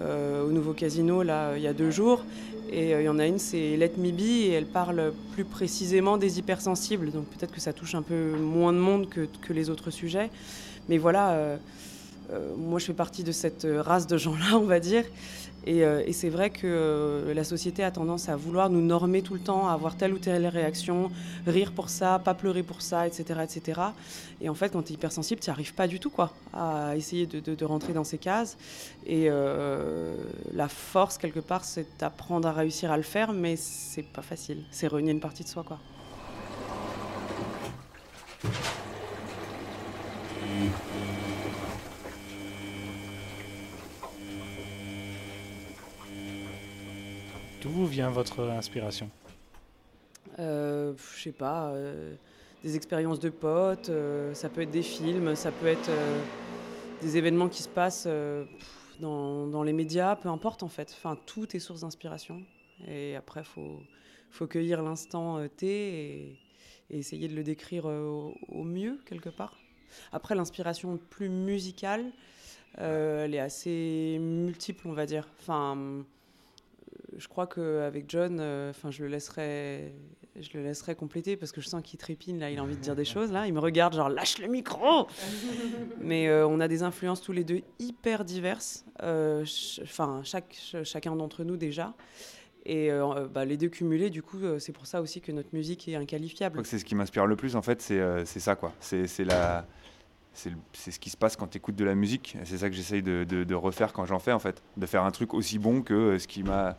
euh, 0.00 0.48
au 0.48 0.50
Nouveau 0.50 0.72
Casino, 0.72 1.22
là, 1.22 1.58
il 1.58 1.62
y 1.62 1.66
a 1.66 1.74
deux 1.74 1.90
jours. 1.90 2.24
Et 2.72 2.92
il 2.92 3.02
y 3.02 3.08
en 3.08 3.18
a 3.18 3.26
une, 3.26 3.38
c'est 3.38 3.76
Let 3.76 3.92
Me 3.98 4.12
Be, 4.12 4.20
et 4.20 4.52
elle 4.52 4.66
parle 4.66 5.12
plus 5.34 5.44
précisément 5.44 6.16
des 6.16 6.38
hypersensibles. 6.38 7.10
Donc 7.10 7.26
peut-être 7.26 7.52
que 7.52 7.60
ça 7.60 7.74
touche 7.74 7.94
un 7.94 8.02
peu 8.02 8.32
moins 8.38 8.72
de 8.72 8.78
monde 8.78 9.10
que, 9.10 9.28
que 9.42 9.52
les 9.52 9.68
autres 9.68 9.90
sujets. 9.90 10.30
Mais 10.88 10.96
voilà, 10.96 11.58
moi 12.56 12.78
je 12.78 12.86
fais 12.86 12.92
partie 12.92 13.24
de 13.24 13.32
cette 13.32 13.66
race 13.66 14.06
de 14.06 14.16
gens-là, 14.16 14.56
on 14.56 14.64
va 14.64 14.80
dire. 14.80 15.04
Euh, 15.68 16.02
et, 16.06 16.12
c'est 16.12 16.30
vrai 16.30 16.50
que 16.50 16.60
euh, 16.64 17.34
la 17.34 17.44
société 17.44 17.82
a 17.82 17.90
tendance 17.90 18.28
à 18.28 18.36
vouloir 18.36 18.70
nous 18.70 18.80
normer 18.80 19.22
tout 19.22 19.34
le 19.34 19.40
temps, 19.40 19.68
à 19.68 19.72
avoir 19.72 19.96
telle 19.96 20.12
ou 20.12 20.18
telle 20.18 20.46
réaction, 20.46 21.10
rire 21.46 21.72
pour 21.72 21.88
ça, 21.90 22.18
pas 22.18 22.34
pleurer 22.34 22.62
pour 22.62 22.80
ça, 22.80 23.06
etc. 23.06 23.40
etc. 23.42 23.80
Et 24.40 24.48
en 24.48 24.54
fait, 24.54 24.70
quand 24.70 24.82
tu 24.82 24.92
es 24.92 24.94
hypersensible, 24.94 25.40
tu 25.40 25.50
n'y 25.50 25.52
arrives 25.52 25.74
pas 25.74 25.86
du 25.86 26.00
tout 26.00 26.10
quoi, 26.10 26.32
à 26.54 26.96
essayer 26.96 27.26
de, 27.26 27.64
rentrer 27.64 27.92
dans 27.92 28.04
ces 28.04 28.18
cases. 28.18 28.56
Et 29.06 29.26
euh, 29.28 30.16
la 30.54 30.68
force, 30.68 31.18
quelque 31.18 31.40
part, 31.40 31.64
c'est 31.64 31.86
d'apprendre 31.98 32.48
à 32.48 32.52
réussir 32.52 32.90
à 32.90 32.96
le 32.96 33.02
faire, 33.02 33.32
mais 33.32 33.56
c'est 33.56 34.02
pas 34.02 34.22
facile. 34.22 34.64
C'est 34.70 34.88
réunir 34.88 35.12
une 35.12 35.20
partie 35.20 35.44
de 35.44 35.48
soi. 35.48 35.64
quoi. 35.64 35.78
Vient 47.88 48.10
votre 48.10 48.40
inspiration? 48.40 49.10
Euh, 50.38 50.94
Je 51.16 51.22
sais 51.22 51.32
pas, 51.32 51.70
euh, 51.70 52.14
des 52.62 52.76
expériences 52.76 53.18
de 53.20 53.30
potes, 53.30 53.88
euh, 53.88 54.34
ça 54.34 54.48
peut 54.48 54.62
être 54.62 54.70
des 54.70 54.82
films, 54.82 55.34
ça 55.34 55.50
peut 55.50 55.66
être 55.66 55.90
des 57.02 57.16
événements 57.16 57.48
qui 57.48 57.62
se 57.62 57.68
passent 57.68 58.08
dans, 59.00 59.62
les 59.62 59.72
médias, 59.72 60.16
peu 60.16 60.28
importe 60.28 60.62
en 60.62 60.68
fait. 60.68 60.94
Enfin, 60.96 61.16
tout 61.26 61.56
est 61.56 61.60
source 61.60 61.80
d'inspiration. 61.80 62.42
Et 62.86 63.16
après, 63.16 63.40
il 63.40 63.80
faut, 64.30 64.46
cueillir 64.46 64.82
l'instant 64.82 65.40
T 65.56 65.66
et, 65.66 66.38
essayer 66.90 67.28
de 67.28 67.34
le 67.34 67.42
décrire 67.42 67.84
au 67.84 68.64
mieux, 68.64 68.98
quelque 69.04 69.28
part. 69.28 69.58
Après, 70.12 70.34
l'inspiration 70.34 70.98
plus 71.10 71.28
musicale, 71.28 72.12
elle 72.76 73.34
est 73.34 73.40
assez 73.40 74.18
multiple, 74.20 74.88
on 74.88 74.92
va 74.92 75.06
dire. 75.06 75.28
Enfin, 75.40 76.04
je 77.16 77.28
crois 77.28 77.46
qu'avec 77.46 78.04
John, 78.08 78.38
euh, 78.40 78.70
enfin, 78.70 78.90
je 78.90 79.02
le 79.02 79.08
laisserai, 79.08 79.94
je 80.38 80.48
le 80.54 80.62
laisserai 80.62 80.94
compléter 80.94 81.36
parce 81.36 81.52
que 81.52 81.60
je 81.60 81.68
sens 81.68 81.82
qu'il 81.82 81.98
trépine 81.98 82.38
là, 82.38 82.50
il 82.50 82.58
a 82.58 82.62
envie 82.62 82.76
de 82.76 82.80
dire 82.80 82.96
des 82.96 83.04
choses 83.04 83.32
là, 83.32 83.46
il 83.46 83.54
me 83.54 83.60
regarde 83.60 83.94
genre 83.94 84.08
lâche 84.08 84.38
le 84.38 84.48
micro. 84.48 85.06
Mais 86.00 86.28
euh, 86.28 86.46
on 86.46 86.60
a 86.60 86.68
des 86.68 86.82
influences 86.82 87.22
tous 87.22 87.32
les 87.32 87.44
deux 87.44 87.62
hyper 87.78 88.24
diverses, 88.24 88.84
euh, 89.02 89.44
enfin 89.82 90.20
chaque, 90.24 90.56
chacun 90.84 91.16
d'entre 91.16 91.44
nous 91.44 91.56
déjà. 91.56 91.94
Et 92.66 92.90
bah, 93.32 93.46
les 93.46 93.56
deux 93.56 93.70
cumulés, 93.70 94.10
du 94.10 94.22
coup, 94.22 94.40
c'est 94.58 94.72
pour 94.72 94.84
ça 94.86 95.00
aussi 95.00 95.22
que 95.22 95.32
notre 95.32 95.48
musique 95.54 95.88
est 95.88 95.94
inqualifiable. 95.94 96.60
C'est 96.66 96.78
ce 96.78 96.84
qui 96.84 96.94
m'inspire 96.94 97.24
le 97.24 97.34
plus, 97.34 97.56
en 97.56 97.62
fait, 97.62 97.80
c'est 97.80 98.40
ça, 98.40 98.56
quoi. 98.56 98.74
C'est 98.78 99.24
la, 99.24 99.66
c'est 100.32 100.90
ce 100.90 100.98
qui 101.00 101.10
se 101.10 101.16
passe 101.16 101.36
quand 101.36 101.48
tu 101.48 101.58
écoutes 101.58 101.76
de 101.76 101.84
la 101.84 101.94
musique. 101.94 102.36
C'est 102.44 102.58
ça 102.58 102.68
que 102.68 102.76
j'essaye 102.76 103.02
de, 103.02 103.24
de, 103.24 103.54
refaire 103.54 103.92
quand 103.92 104.06
j'en 104.06 104.18
fais, 104.18 104.32
en 104.32 104.38
fait. 104.38 104.62
De 104.76 104.86
faire 104.86 105.04
un 105.04 105.10
truc 105.10 105.34
aussi 105.34 105.58
bon 105.58 105.82
que 105.82 106.18
ce 106.18 106.28
qui 106.28 106.42
m'a 106.42 106.76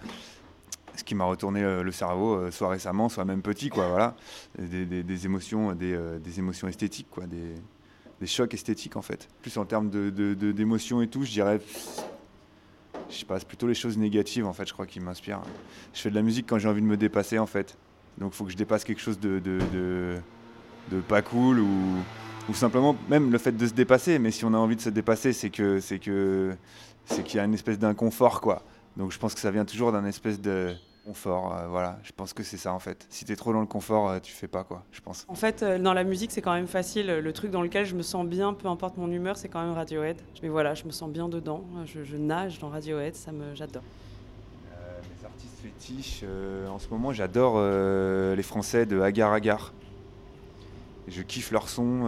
ce 0.96 1.04
qui 1.04 1.16
m'a 1.16 1.24
retourné 1.24 1.62
le 1.62 1.92
cerveau, 1.92 2.52
soit 2.52 2.70
récemment, 2.70 3.08
soit 3.08 3.24
même 3.24 3.42
petit, 3.42 3.70
quoi, 3.70 3.88
voilà. 3.88 4.16
Des, 4.58 5.26
émotions, 5.26 5.74
des, 5.74 6.40
émotions 6.40 6.68
esthétiques, 6.68 7.08
quoi, 7.10 7.26
des, 7.26 8.28
chocs 8.28 8.54
esthétiques, 8.54 8.98
en 8.98 9.02
fait. 9.02 9.30
Plus 9.42 9.58
en 9.58 9.66
termes 9.66 9.90
d'émotions 9.90 11.02
et 11.02 11.08
tout, 11.08 11.24
je 11.24 11.32
dirais 11.32 11.62
je 13.10 13.18
sais 13.18 13.26
pas, 13.26 13.40
c'est 13.40 13.48
plutôt 13.48 13.68
les 13.68 13.74
choses 13.74 13.98
négatives 13.98 14.46
en 14.46 14.54
fait, 14.54 14.68
je 14.68 14.74
crois, 14.74 14.86
qui 14.86 15.00
m'inspirent. 15.00 15.42
Je 15.94 16.02
fais 16.02 16.10
de 16.10 16.16
la 16.16 16.22
musique 16.22 16.46
quand 16.48 16.60
j'ai 16.60 16.70
envie 16.70 16.82
de 16.82 16.88
me 16.88 16.98
dépasser 16.98 17.40
en 17.40 17.48
fait. 17.48 17.78
Donc 18.18 18.34
il 18.34 18.36
faut 18.36 18.46
que 18.46 18.52
je 18.52 18.58
dépasse 18.58 18.84
quelque 18.84 19.02
chose 19.02 19.20
de, 19.20 19.40
de, 19.40 19.60
de, 20.92 21.00
pas 21.02 21.22
cool 21.22 21.60
ou, 21.60 21.96
ou, 22.50 22.54
simplement 22.54 22.96
même 23.10 23.32
le 23.32 23.38
fait 23.38 23.52
de 23.52 23.68
se 23.68 23.74
dépasser. 23.74 24.20
Mais 24.20 24.32
si 24.32 24.46
on 24.46 24.54
a 24.54 24.58
envie 24.58 24.76
de 24.76 24.82
se 24.82 24.90
dépasser, 24.90 25.34
c'est 25.34 25.50
que 25.50 25.80
c'est 25.80 26.00
que 26.00 26.56
c'est 27.06 27.24
qu'il 27.24 27.38
y 27.38 27.40
a 27.40 27.46
une 27.46 27.54
espèce 27.54 27.80
d'inconfort 27.80 28.42
quoi. 28.42 28.64
Donc 28.98 29.12
je 29.12 29.20
pense 29.20 29.34
que 29.34 29.40
ça 29.40 29.52
vient 29.52 29.66
toujours 29.66 29.92
d'un 29.92 30.06
espèce 30.06 30.40
de 30.42 30.76
confort. 31.10 31.56
Euh, 31.56 31.68
voilà, 31.68 31.98
je 32.04 32.12
pense 32.12 32.34
que 32.34 32.44
c'est 32.44 32.58
ça 32.58 32.74
en 32.74 32.80
fait. 32.80 33.08
Si 33.10 33.26
tu 33.26 33.32
es 33.32 33.36
trop 33.36 33.52
dans 33.52 33.62
le 33.62 33.66
confort, 33.66 34.10
euh, 34.10 34.20
tu 34.20 34.32
fais 34.32 34.48
pas 34.48 34.64
quoi, 34.64 34.84
je 34.92 35.02
pense. 35.02 35.26
En 35.28 35.36
fait, 35.36 35.64
euh, 35.64 35.80
dans 35.80 35.94
la 35.94 36.04
musique, 36.04 36.32
c'est 36.32 36.42
quand 36.42 36.54
même 36.54 36.68
facile. 36.68 37.08
Le 37.08 37.34
truc 37.34 37.52
dans 37.52 37.62
lequel 37.62 37.86
je 37.86 37.96
me 37.96 38.04
sens 38.04 38.26
bien, 38.28 38.54
peu 38.54 38.68
importe 38.68 38.98
mon 38.98 39.12
humeur, 39.12 39.38
c'est 39.38 39.50
quand 39.50 39.64
même 39.64 39.74
Radiohead. 39.74 40.18
Mais 40.44 40.50
voilà, 40.50 40.76
je 40.76 40.86
me 40.86 40.92
sens 40.92 41.10
bien 41.10 41.28
dedans. 41.28 41.64
Je, 41.86 42.16
nage 42.16 42.60
dans 42.60 42.70
Radiohead, 42.70 43.16
ça 43.16 43.32
me, 43.32 43.56
j'adore. 43.56 43.84
mes 44.70 45.26
artistes 45.26 45.60
fétiches, 45.64 46.24
en 46.70 46.78
ce 46.78 46.88
moment, 46.90 47.12
j'adore 47.12 47.60
les 47.60 48.44
Français 48.44 48.86
de 48.86 49.00
Agar 49.02 49.34
Agar. 49.34 49.74
Je 51.10 51.22
kiffe 51.22 51.52
leur 51.52 51.68
son, 51.70 52.06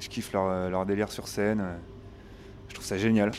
je 0.00 0.08
kiffe 0.08 0.32
leur, 0.32 0.70
leur, 0.70 0.86
délire 0.86 1.10
sur 1.10 1.28
scène. 1.28 1.62
je 2.68 2.74
trouve 2.74 2.86
ça 2.86 2.96
génial. 2.96 3.32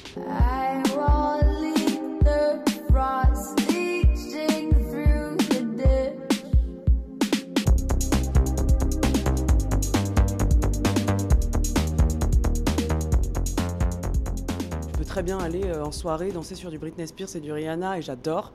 très 15.15 15.24
bien 15.24 15.38
aller 15.39 15.63
euh, 15.63 15.81
en 15.81 15.93
soirée 15.93 16.34
danser 16.34 16.55
sur 16.55 16.69
du 16.69 16.77
Britney 16.77 17.07
Spears 17.07 17.38
et 17.38 17.39
du 17.39 17.50
Rihanna 17.50 17.98
et 17.98 18.01
j'adore. 18.01 18.51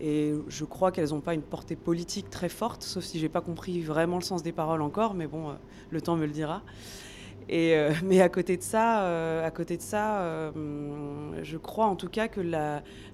Et 0.00 0.32
je 0.48 0.64
crois 0.64 0.92
qu'elles 0.92 1.10
n'ont 1.10 1.20
pas 1.20 1.34
une 1.34 1.42
portée 1.42 1.76
politique 1.76 2.30
très 2.30 2.48
forte, 2.48 2.82
sauf 2.82 3.04
si 3.04 3.18
j'ai 3.18 3.28
pas 3.28 3.42
compris 3.42 3.82
vraiment 3.82 4.16
le 4.16 4.22
sens 4.22 4.42
des 4.42 4.52
paroles 4.52 4.80
encore, 4.80 5.14
mais 5.14 5.26
bon, 5.26 5.50
euh, 5.50 5.52
le 5.90 6.00
temps 6.00 6.16
me 6.16 6.24
le 6.24 6.32
dira. 6.32 6.62
Et, 7.50 7.74
euh, 7.74 7.92
mais 8.04 8.22
à 8.22 8.30
côté 8.30 8.56
de 8.56 8.62
ça, 8.62 9.44
à 9.44 9.50
côté 9.50 9.76
de 9.76 9.82
ça 9.82 10.52
je 11.42 11.56
crois 11.56 11.86
en 11.86 11.96
tout 11.96 12.08
cas 12.08 12.28
que 12.28 12.40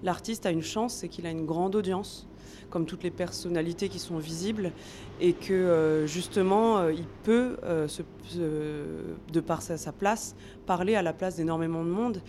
l'artiste 0.02 0.46
a 0.46 0.50
une 0.50 0.62
chance, 0.62 0.94
c'est 0.94 1.08
qu'il 1.08 1.26
a 1.26 1.30
une 1.30 1.44
grande 1.44 1.74
audience, 1.74 2.28
comme 2.70 2.86
toutes 2.86 3.02
les 3.02 3.10
personnalités 3.10 3.88
qui 3.88 3.98
sont 3.98 4.18
visibles, 4.18 4.70
et 5.20 5.32
que 5.32 6.04
justement, 6.06 6.88
il 6.88 7.06
peut, 7.24 7.56
de 8.36 9.40
par 9.40 9.62
sa, 9.62 9.92
place, 9.92 10.36
parler 10.66 10.94
à 10.94 11.02
la 11.02 11.12
place 11.12 11.36
d'énormément 11.36 11.84
de 11.84 11.90
monde. 11.90 12.20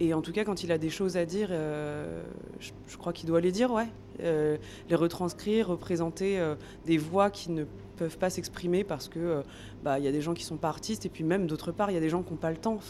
Et 0.00 0.12
en 0.12 0.22
tout 0.22 0.32
cas, 0.32 0.44
quand 0.44 0.64
il 0.64 0.72
a 0.72 0.78
des 0.78 0.90
choses 0.90 1.16
à 1.16 1.24
dire, 1.24 1.48
euh, 1.50 2.22
je, 2.58 2.96
crois 2.96 3.12
qu'il 3.12 3.28
doit 3.28 3.40
les 3.40 3.52
dire, 3.52 3.72
ouais. 3.72 3.86
Euh, 4.20 4.56
les 4.88 4.96
retranscrire, 4.96 5.68
représenter 5.68 6.38
euh, 6.38 6.54
des 6.86 6.98
voix 6.98 7.30
qui 7.30 7.50
ne 7.50 7.64
peuvent 7.96 8.18
pas 8.18 8.30
s'exprimer 8.30 8.82
parce 8.82 9.08
que 9.08 9.42
bah 9.84 10.00
il 10.00 10.04
y 10.04 10.08
a 10.08 10.12
des 10.12 10.20
gens 10.20 10.34
qui 10.34 10.42
sont 10.42 10.56
pas 10.56 10.68
artistes 10.68 11.06
et 11.06 11.08
puis 11.08 11.22
même 11.22 11.46
d'autre 11.46 11.70
part 11.70 11.92
il 11.92 11.94
y 11.94 11.96
a 11.96 12.00
des 12.00 12.08
gens 12.08 12.22
qui 12.22 12.32
n'ont 12.32 12.38
pas 12.38 12.50
le 12.50 12.56
temps. 12.56 12.80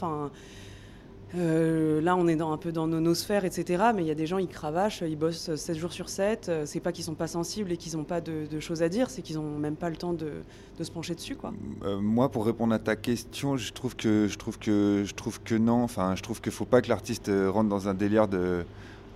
Euh, 1.37 2.01
là, 2.01 2.17
on 2.17 2.29
est 2.29 2.41
un 2.41 2.57
peu 2.57 2.73
dans 2.73 2.87
nos 2.87 3.15
sphères, 3.15 3.45
etc. 3.45 3.85
Mais 3.95 4.03
il 4.03 4.07
y 4.07 4.11
a 4.11 4.15
des 4.15 4.27
gens, 4.27 4.39
ils 4.39 4.49
cravachent, 4.49 5.03
ils 5.07 5.17
bossent 5.17 5.55
7 5.55 5.77
jours 5.77 5.93
sur 5.93 6.09
7. 6.09 6.49
Euh, 6.49 6.63
c'est 6.67 6.81
pas 6.81 6.93
qu'ils 6.93 7.05
sont 7.05 7.15
pas 7.15 7.27
sensibles 7.27 7.73
et 7.73 7.77
qu'ils 7.77 7.97
n'ont 7.97 8.05
pas 8.05 8.21
de, 8.21 8.61
choses 8.61 8.83
à 8.83 8.89
dire, 8.89 9.11
c'est 9.11 9.23
qu'ils 9.23 9.37
n'ont 9.37 9.59
même 9.59 9.77
pas 9.77 9.91
le 9.91 9.97
temps 9.97 10.13
de, 10.13 10.43
se 10.81 10.91
pencher 10.91 11.15
dessus. 11.15 11.37
Quoi. 11.37 11.53
Euh, 11.85 12.01
moi, 12.01 12.31
pour 12.31 12.47
répondre 12.47 12.75
à 12.75 12.79
ta 12.79 12.97
question, 12.97 13.57
je 13.57 13.73
trouve 13.73 13.97
que, 13.97 14.29
je 14.29 14.39
trouve 14.39 14.59
que, 14.59 15.03
je 15.05 15.15
trouve 15.15 15.41
que 15.43 15.55
non. 15.55 15.83
Enfin, 15.83 16.15
je 16.17 16.23
trouve 16.23 16.41
qu'il 16.41 16.51
ne 16.51 16.57
faut 16.57 16.65
pas 16.65 16.83
que 16.83 16.89
l'artiste 16.89 17.31
rentre 17.49 17.69
dans 17.69 17.89
un 17.89 17.95
délire 17.95 18.29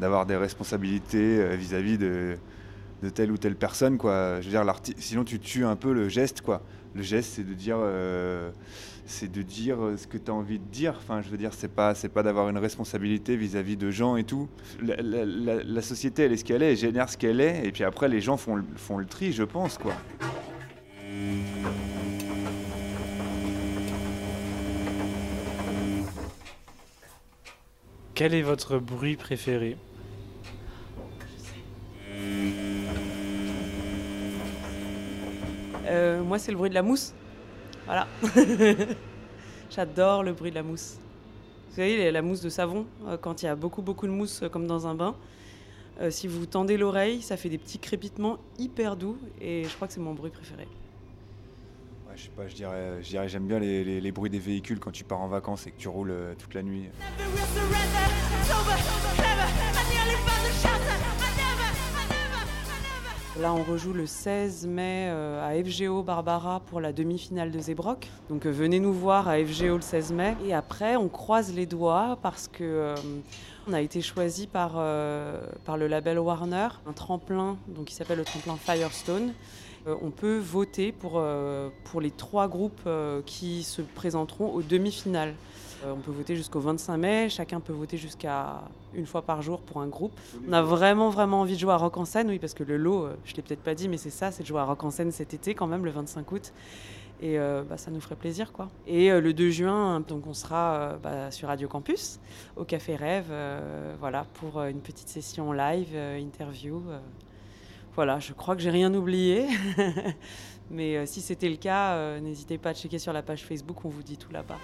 d'avoir 0.01 0.27
des 0.27 0.37
responsabilités 0.37 1.57
vis-à-vis 1.57 1.99
de, 1.99 2.37
de, 3.03 3.11
telle 3.11 3.31
ou 3.31 3.39
telle 3.39 3.57
personne. 3.57 3.99
Quoi. 3.99 4.41
Je 4.41 4.49
veux 4.49 4.51
dire, 4.51 4.75
sinon, 4.99 5.25
tu 5.25 5.39
tues 5.39 5.65
un 5.65 5.77
peu 5.77 5.93
le 5.93 6.09
geste. 6.09 6.41
Quoi. 6.41 6.63
Le 6.95 7.03
geste, 7.03 7.33
c'est 7.35 7.45
de 7.45 7.55
dire 7.55 7.79
c'est 9.09 9.33
de 9.33 9.43
dire 9.43 9.83
euh, 9.83 9.97
ce 9.97 10.07
que 10.07 10.19
tu 10.19 10.31
as 10.31 10.35
envie 10.35 10.59
de 10.59 10.65
dire. 10.65 10.95
Enfin, 10.99 11.23
je 11.23 11.29
veux 11.29 11.39
dire, 11.39 11.53
c'est 11.55 11.73
pas, 11.73 11.95
c'est 11.95 12.11
pas 12.11 12.23
d'avoir 12.23 12.49
une 12.49 12.59
responsabilité 12.59 13.37
vis-à-vis 13.37 13.77
de 13.77 13.91
gens 13.91 14.17
et 14.17 14.25
tout. 14.25 14.49
La, 14.83 15.83
société, 15.83 16.25
elle 16.25 16.33
est 16.33 16.37
ce 16.37 16.45
qu'elle 16.45 16.63
est, 16.63 16.73
elle 16.73 16.77
génère 16.77 17.09
ce 17.09 17.17
qu'elle 17.17 17.41
est, 17.41 17.67
et 17.67 17.73
puis 17.73 17.85
après, 17.85 18.09
les 18.09 18.21
gens 18.21 18.37
font, 18.37 18.63
font 18.77 18.99
le 18.99 19.07
tri, 19.07 19.33
je 19.33 19.45
pense, 19.45 19.79
quoi. 19.79 19.95
Quel 28.15 28.35
est 28.35 28.43
votre 28.43 28.79
bruit 28.79 29.17
préféré? 29.17 29.77
Moi, 36.29 36.39
c'est 36.39 36.53
le 36.53 36.59
bruit 36.59 36.69
de 36.69 36.75
la 36.75 36.83
mousse. 36.83 37.15
Voilà. 37.87 38.07
J'adore 39.71 40.23
le 40.23 40.35
bruit 40.35 40.51
de 40.51 40.57
la 40.57 40.63
mousse. 40.63 40.99
Vous 41.71 41.77
savez, 41.77 42.11
la 42.11 42.21
mousse 42.21 42.43
de 42.43 42.51
savon, 42.51 42.85
euh, 43.07 43.17
quand 43.17 43.43
il 43.43 43.47
y 43.47 43.49
a 43.49 43.57
beaucoup, 43.57 43.81
beaucoup 43.81 44.07
de 44.07 44.13
mousse, 44.13 44.43
euh, 44.43 44.51
comme 44.51 44.67
dans 44.67 44.87
un 44.87 44.95
bain, 44.95 45.17
euh, 46.03 46.11
si 46.11 46.27
vous 46.27 46.45
tendez 46.45 46.77
l'oreille, 46.77 47.23
ça 47.23 47.39
fait 47.39 47.49
des 47.49 47.57
petits 47.57 47.79
crépitements 47.79 48.37
hyper 48.59 48.97
doux 48.97 49.17
et 49.41 49.65
je 49.65 49.75
crois 49.75 49.89
que 49.89 49.95
c'est 49.95 50.01
mon 50.01 50.13
bruit 50.13 50.31
préféré. 50.31 50.69
Ouais, 52.07 52.15
je 52.17 52.25
sais 52.25 52.31
pas, 52.37 52.47
je 52.47 52.55
dirais, 52.55 52.99
je 53.01 53.09
dirais 53.09 53.29
j'aime 53.31 53.47
bien 53.47 53.59
les, 53.59 53.99
les, 53.99 54.13
bruits 54.13 54.31
des 54.31 54.39
véhicules 54.39 54.81
quand 54.81 54.93
tu 54.93 55.05
pars 55.05 55.21
en 55.21 55.29
vacances 55.29 55.67
et 55.67 55.71
que 55.71 55.79
tu 55.79 55.89
roules 55.89 56.15
toute 56.39 56.53
la 56.53 56.63
nuit. 56.63 56.91
Là, 63.41 63.55
on 63.55 63.63
rejoue 63.63 63.93
le 63.93 64.05
16 64.05 64.67
mai 64.67 65.07
euh, 65.11 65.47
à 65.47 65.63
FGO 65.63 66.03
Barbara 66.03 66.59
pour 66.67 66.81
la 66.81 66.93
demi-finale 66.93 67.53
de 67.53 67.61
Zébrock. 67.61 68.09
Donc 68.29 68.47
euh, 68.47 68.51
venez 68.51 68.81
nous 68.81 68.93
voir 68.93 69.29
à 69.29 69.39
FGO 69.39 69.77
le 69.77 69.81
16 69.81 70.13
mai. 70.13 70.37
Et 70.45 70.53
après, 70.53 70.97
on 70.97 71.07
croise 71.07 71.55
les 71.55 71.65
doigts 71.65 72.19
parce 72.21 72.49
que 72.49 72.65
euh, 72.65 72.97
a 73.73 73.81
été 73.81 74.01
choisi 74.01 74.49
par, 74.49 74.73
par 75.65 75.77
le 75.77 75.87
label 75.87 76.19
Warner, 76.19 76.69
un 76.87 76.93
tremplin 76.93 77.59
donc 77.69 77.85
qui 77.85 77.95
s'appelle 77.95 78.19
le 78.19 78.25
tremplin 78.25 78.57
Firestone. 78.57 79.35
on 79.87 80.11
peut 80.11 80.39
voter 80.39 80.91
pour, 80.91 81.23
pour 81.85 82.01
les 82.01 82.11
trois 82.11 82.49
groupes 82.49 82.89
qui 83.27 83.63
se 83.63 83.83
présenteront 83.83 84.55
aux 84.55 84.63
demi-finales. 84.63 85.35
Euh, 85.85 85.93
on 85.93 86.01
peut 86.01 86.11
voter 86.11 86.35
jusqu'au 86.35 86.61
25 86.61 86.97
mai, 86.97 87.29
chacun 87.29 87.61
peut 87.61 87.73
voter 87.73 87.97
jusqu'à 87.97 88.63
une 88.95 89.07
fois 89.07 89.23
par 89.23 89.43
jour 89.43 89.61
pour 89.61 89.81
un 89.81 89.87
groupe. 89.87 90.13
On 90.49 90.53
a 90.53 90.63
vraiment 90.63 91.09
vraiment 91.11 91.43
envie 91.43 91.55
de 91.55 91.61
jouer 91.61 91.73
à 91.73 91.77
Rock 91.77 91.97
en 91.97 92.05
scène, 92.05 92.29
oui, 92.29 92.39
parce 92.39 92.55
que 92.55 92.65
le 92.65 92.77
lot, 92.77 93.05
euh, 93.05 93.17
je 93.25 93.35
l'ai 93.35 93.43
peut-être 93.43 93.63
pas 93.63 93.75
dit, 93.75 93.89
mais 93.89 93.97
c'est 93.97 94.11
ça, 94.11 94.33
c'est 94.33 94.43
de 94.43 94.49
jouer 94.49 94.61
à 94.61 94.65
Rock 94.65 94.83
en 94.83 94.91
scène 94.91 95.13
cet 95.13 95.35
été 95.35 95.55
quand 95.55 95.67
même, 95.67 95.85
le 95.85 95.91
25 95.91 96.31
août. 96.33 96.53
Et 97.21 97.39
euh, 97.39 97.63
bah, 97.69 97.77
ça 97.77 97.91
nous 97.91 98.01
ferait 98.01 98.17
plaisir, 98.17 98.53
quoi. 98.53 98.69
Et 98.87 99.11
le 99.11 99.33
2 99.33 99.51
juin, 99.51 100.01
donc 100.01 100.27
on 100.27 100.35
sera 100.35 100.99
bah, 101.03 101.31
sur 101.31 101.49
Radio 101.49 101.69
Campus, 101.69 102.21
au 102.57 102.65
Café 102.65 102.95
Rêve, 102.95 103.33
voilà, 103.99 104.25
pour 104.35 104.63
une 104.63 104.81
petite 104.81 105.09
session 105.09 105.53
live, 105.53 105.97
interview. 105.97 106.81
voilà, 107.95 108.21
je 108.21 108.33
crois 108.33 108.55
que 108.55 108.63
j'ai 108.63 108.71
rien 108.71 108.93
oublié. 108.95 109.47
Mais 110.71 111.07
si 111.07 111.21
c'était 111.21 111.49
le 111.49 111.57
cas, 111.57 112.21
n'hésitez 112.21 112.57
pas 112.57 112.71
à 112.71 112.75
checker 112.75 113.01
sur 113.01 113.13
la 113.13 113.23
page 113.23 113.45
Facebook, 113.45 113.85
on 113.85 113.89
vous 113.89 114.05
dit 114.05 114.17
tout 114.17 114.31
là-bas. 114.31 114.59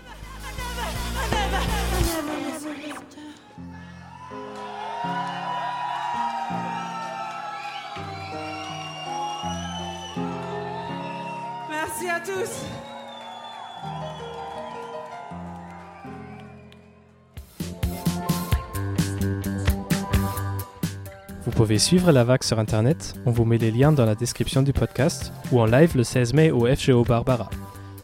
Merci 11.70 12.08
à 12.08 12.20
tous. 12.20 12.84
Vous 21.44 21.50
pouvez 21.50 21.78
suivre 21.78 22.10
la 22.10 22.24
vague 22.24 22.42
sur 22.42 22.58
internet, 22.58 23.14
on 23.26 23.30
vous 23.30 23.44
met 23.44 23.58
les 23.58 23.70
liens 23.70 23.92
dans 23.92 24.06
la 24.06 24.14
description 24.14 24.62
du 24.62 24.72
podcast 24.72 25.32
ou 25.52 25.60
en 25.60 25.66
live 25.66 25.96
le 25.96 26.02
16 26.02 26.32
mai 26.32 26.50
au 26.50 26.66
FGO 26.66 27.04
Barbara. 27.04 27.50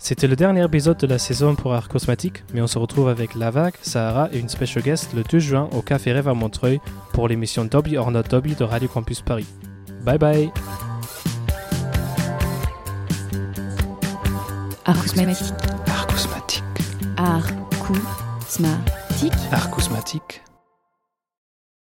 C'était 0.02 0.26
le 0.26 0.35
dernier 0.35 0.64
épisode 0.64 0.97
de 0.97 1.07
la 1.07 1.19
saison 1.19 1.54
pour 1.54 1.75
Art 1.75 1.88
Cosmatique, 1.88 2.42
mais 2.54 2.62
on 2.62 2.66
se 2.66 2.78
retrouve 2.78 3.11
avec 3.11 3.35
La 3.35 3.50
Vague, 3.50 3.75
Sahara 3.83 4.30
et 4.33 4.38
une 4.38 4.49
special 4.49 4.83
guest 4.83 5.12
le 5.12 5.23
2 5.23 5.38
juin 5.38 5.69
au 5.73 5.83
Café 5.83 6.11
Rêve 6.12 6.26
à 6.26 6.33
Montreuil 6.33 6.80
pour 7.12 7.28
l'émission 7.28 7.66
Dobby 7.66 7.99
or 7.99 8.11
Not 8.11 8.23
Dobby 8.23 8.54
de 8.54 8.64
Radio 8.64 8.88
Campus 8.88 9.21
Paris. 9.21 9.47
Bye 10.02 10.16
bye 10.19 10.50
Art 14.87 16.07
Cosmatique. 16.07 16.64
Art 19.52 19.71
Cosmatique. 19.71 20.42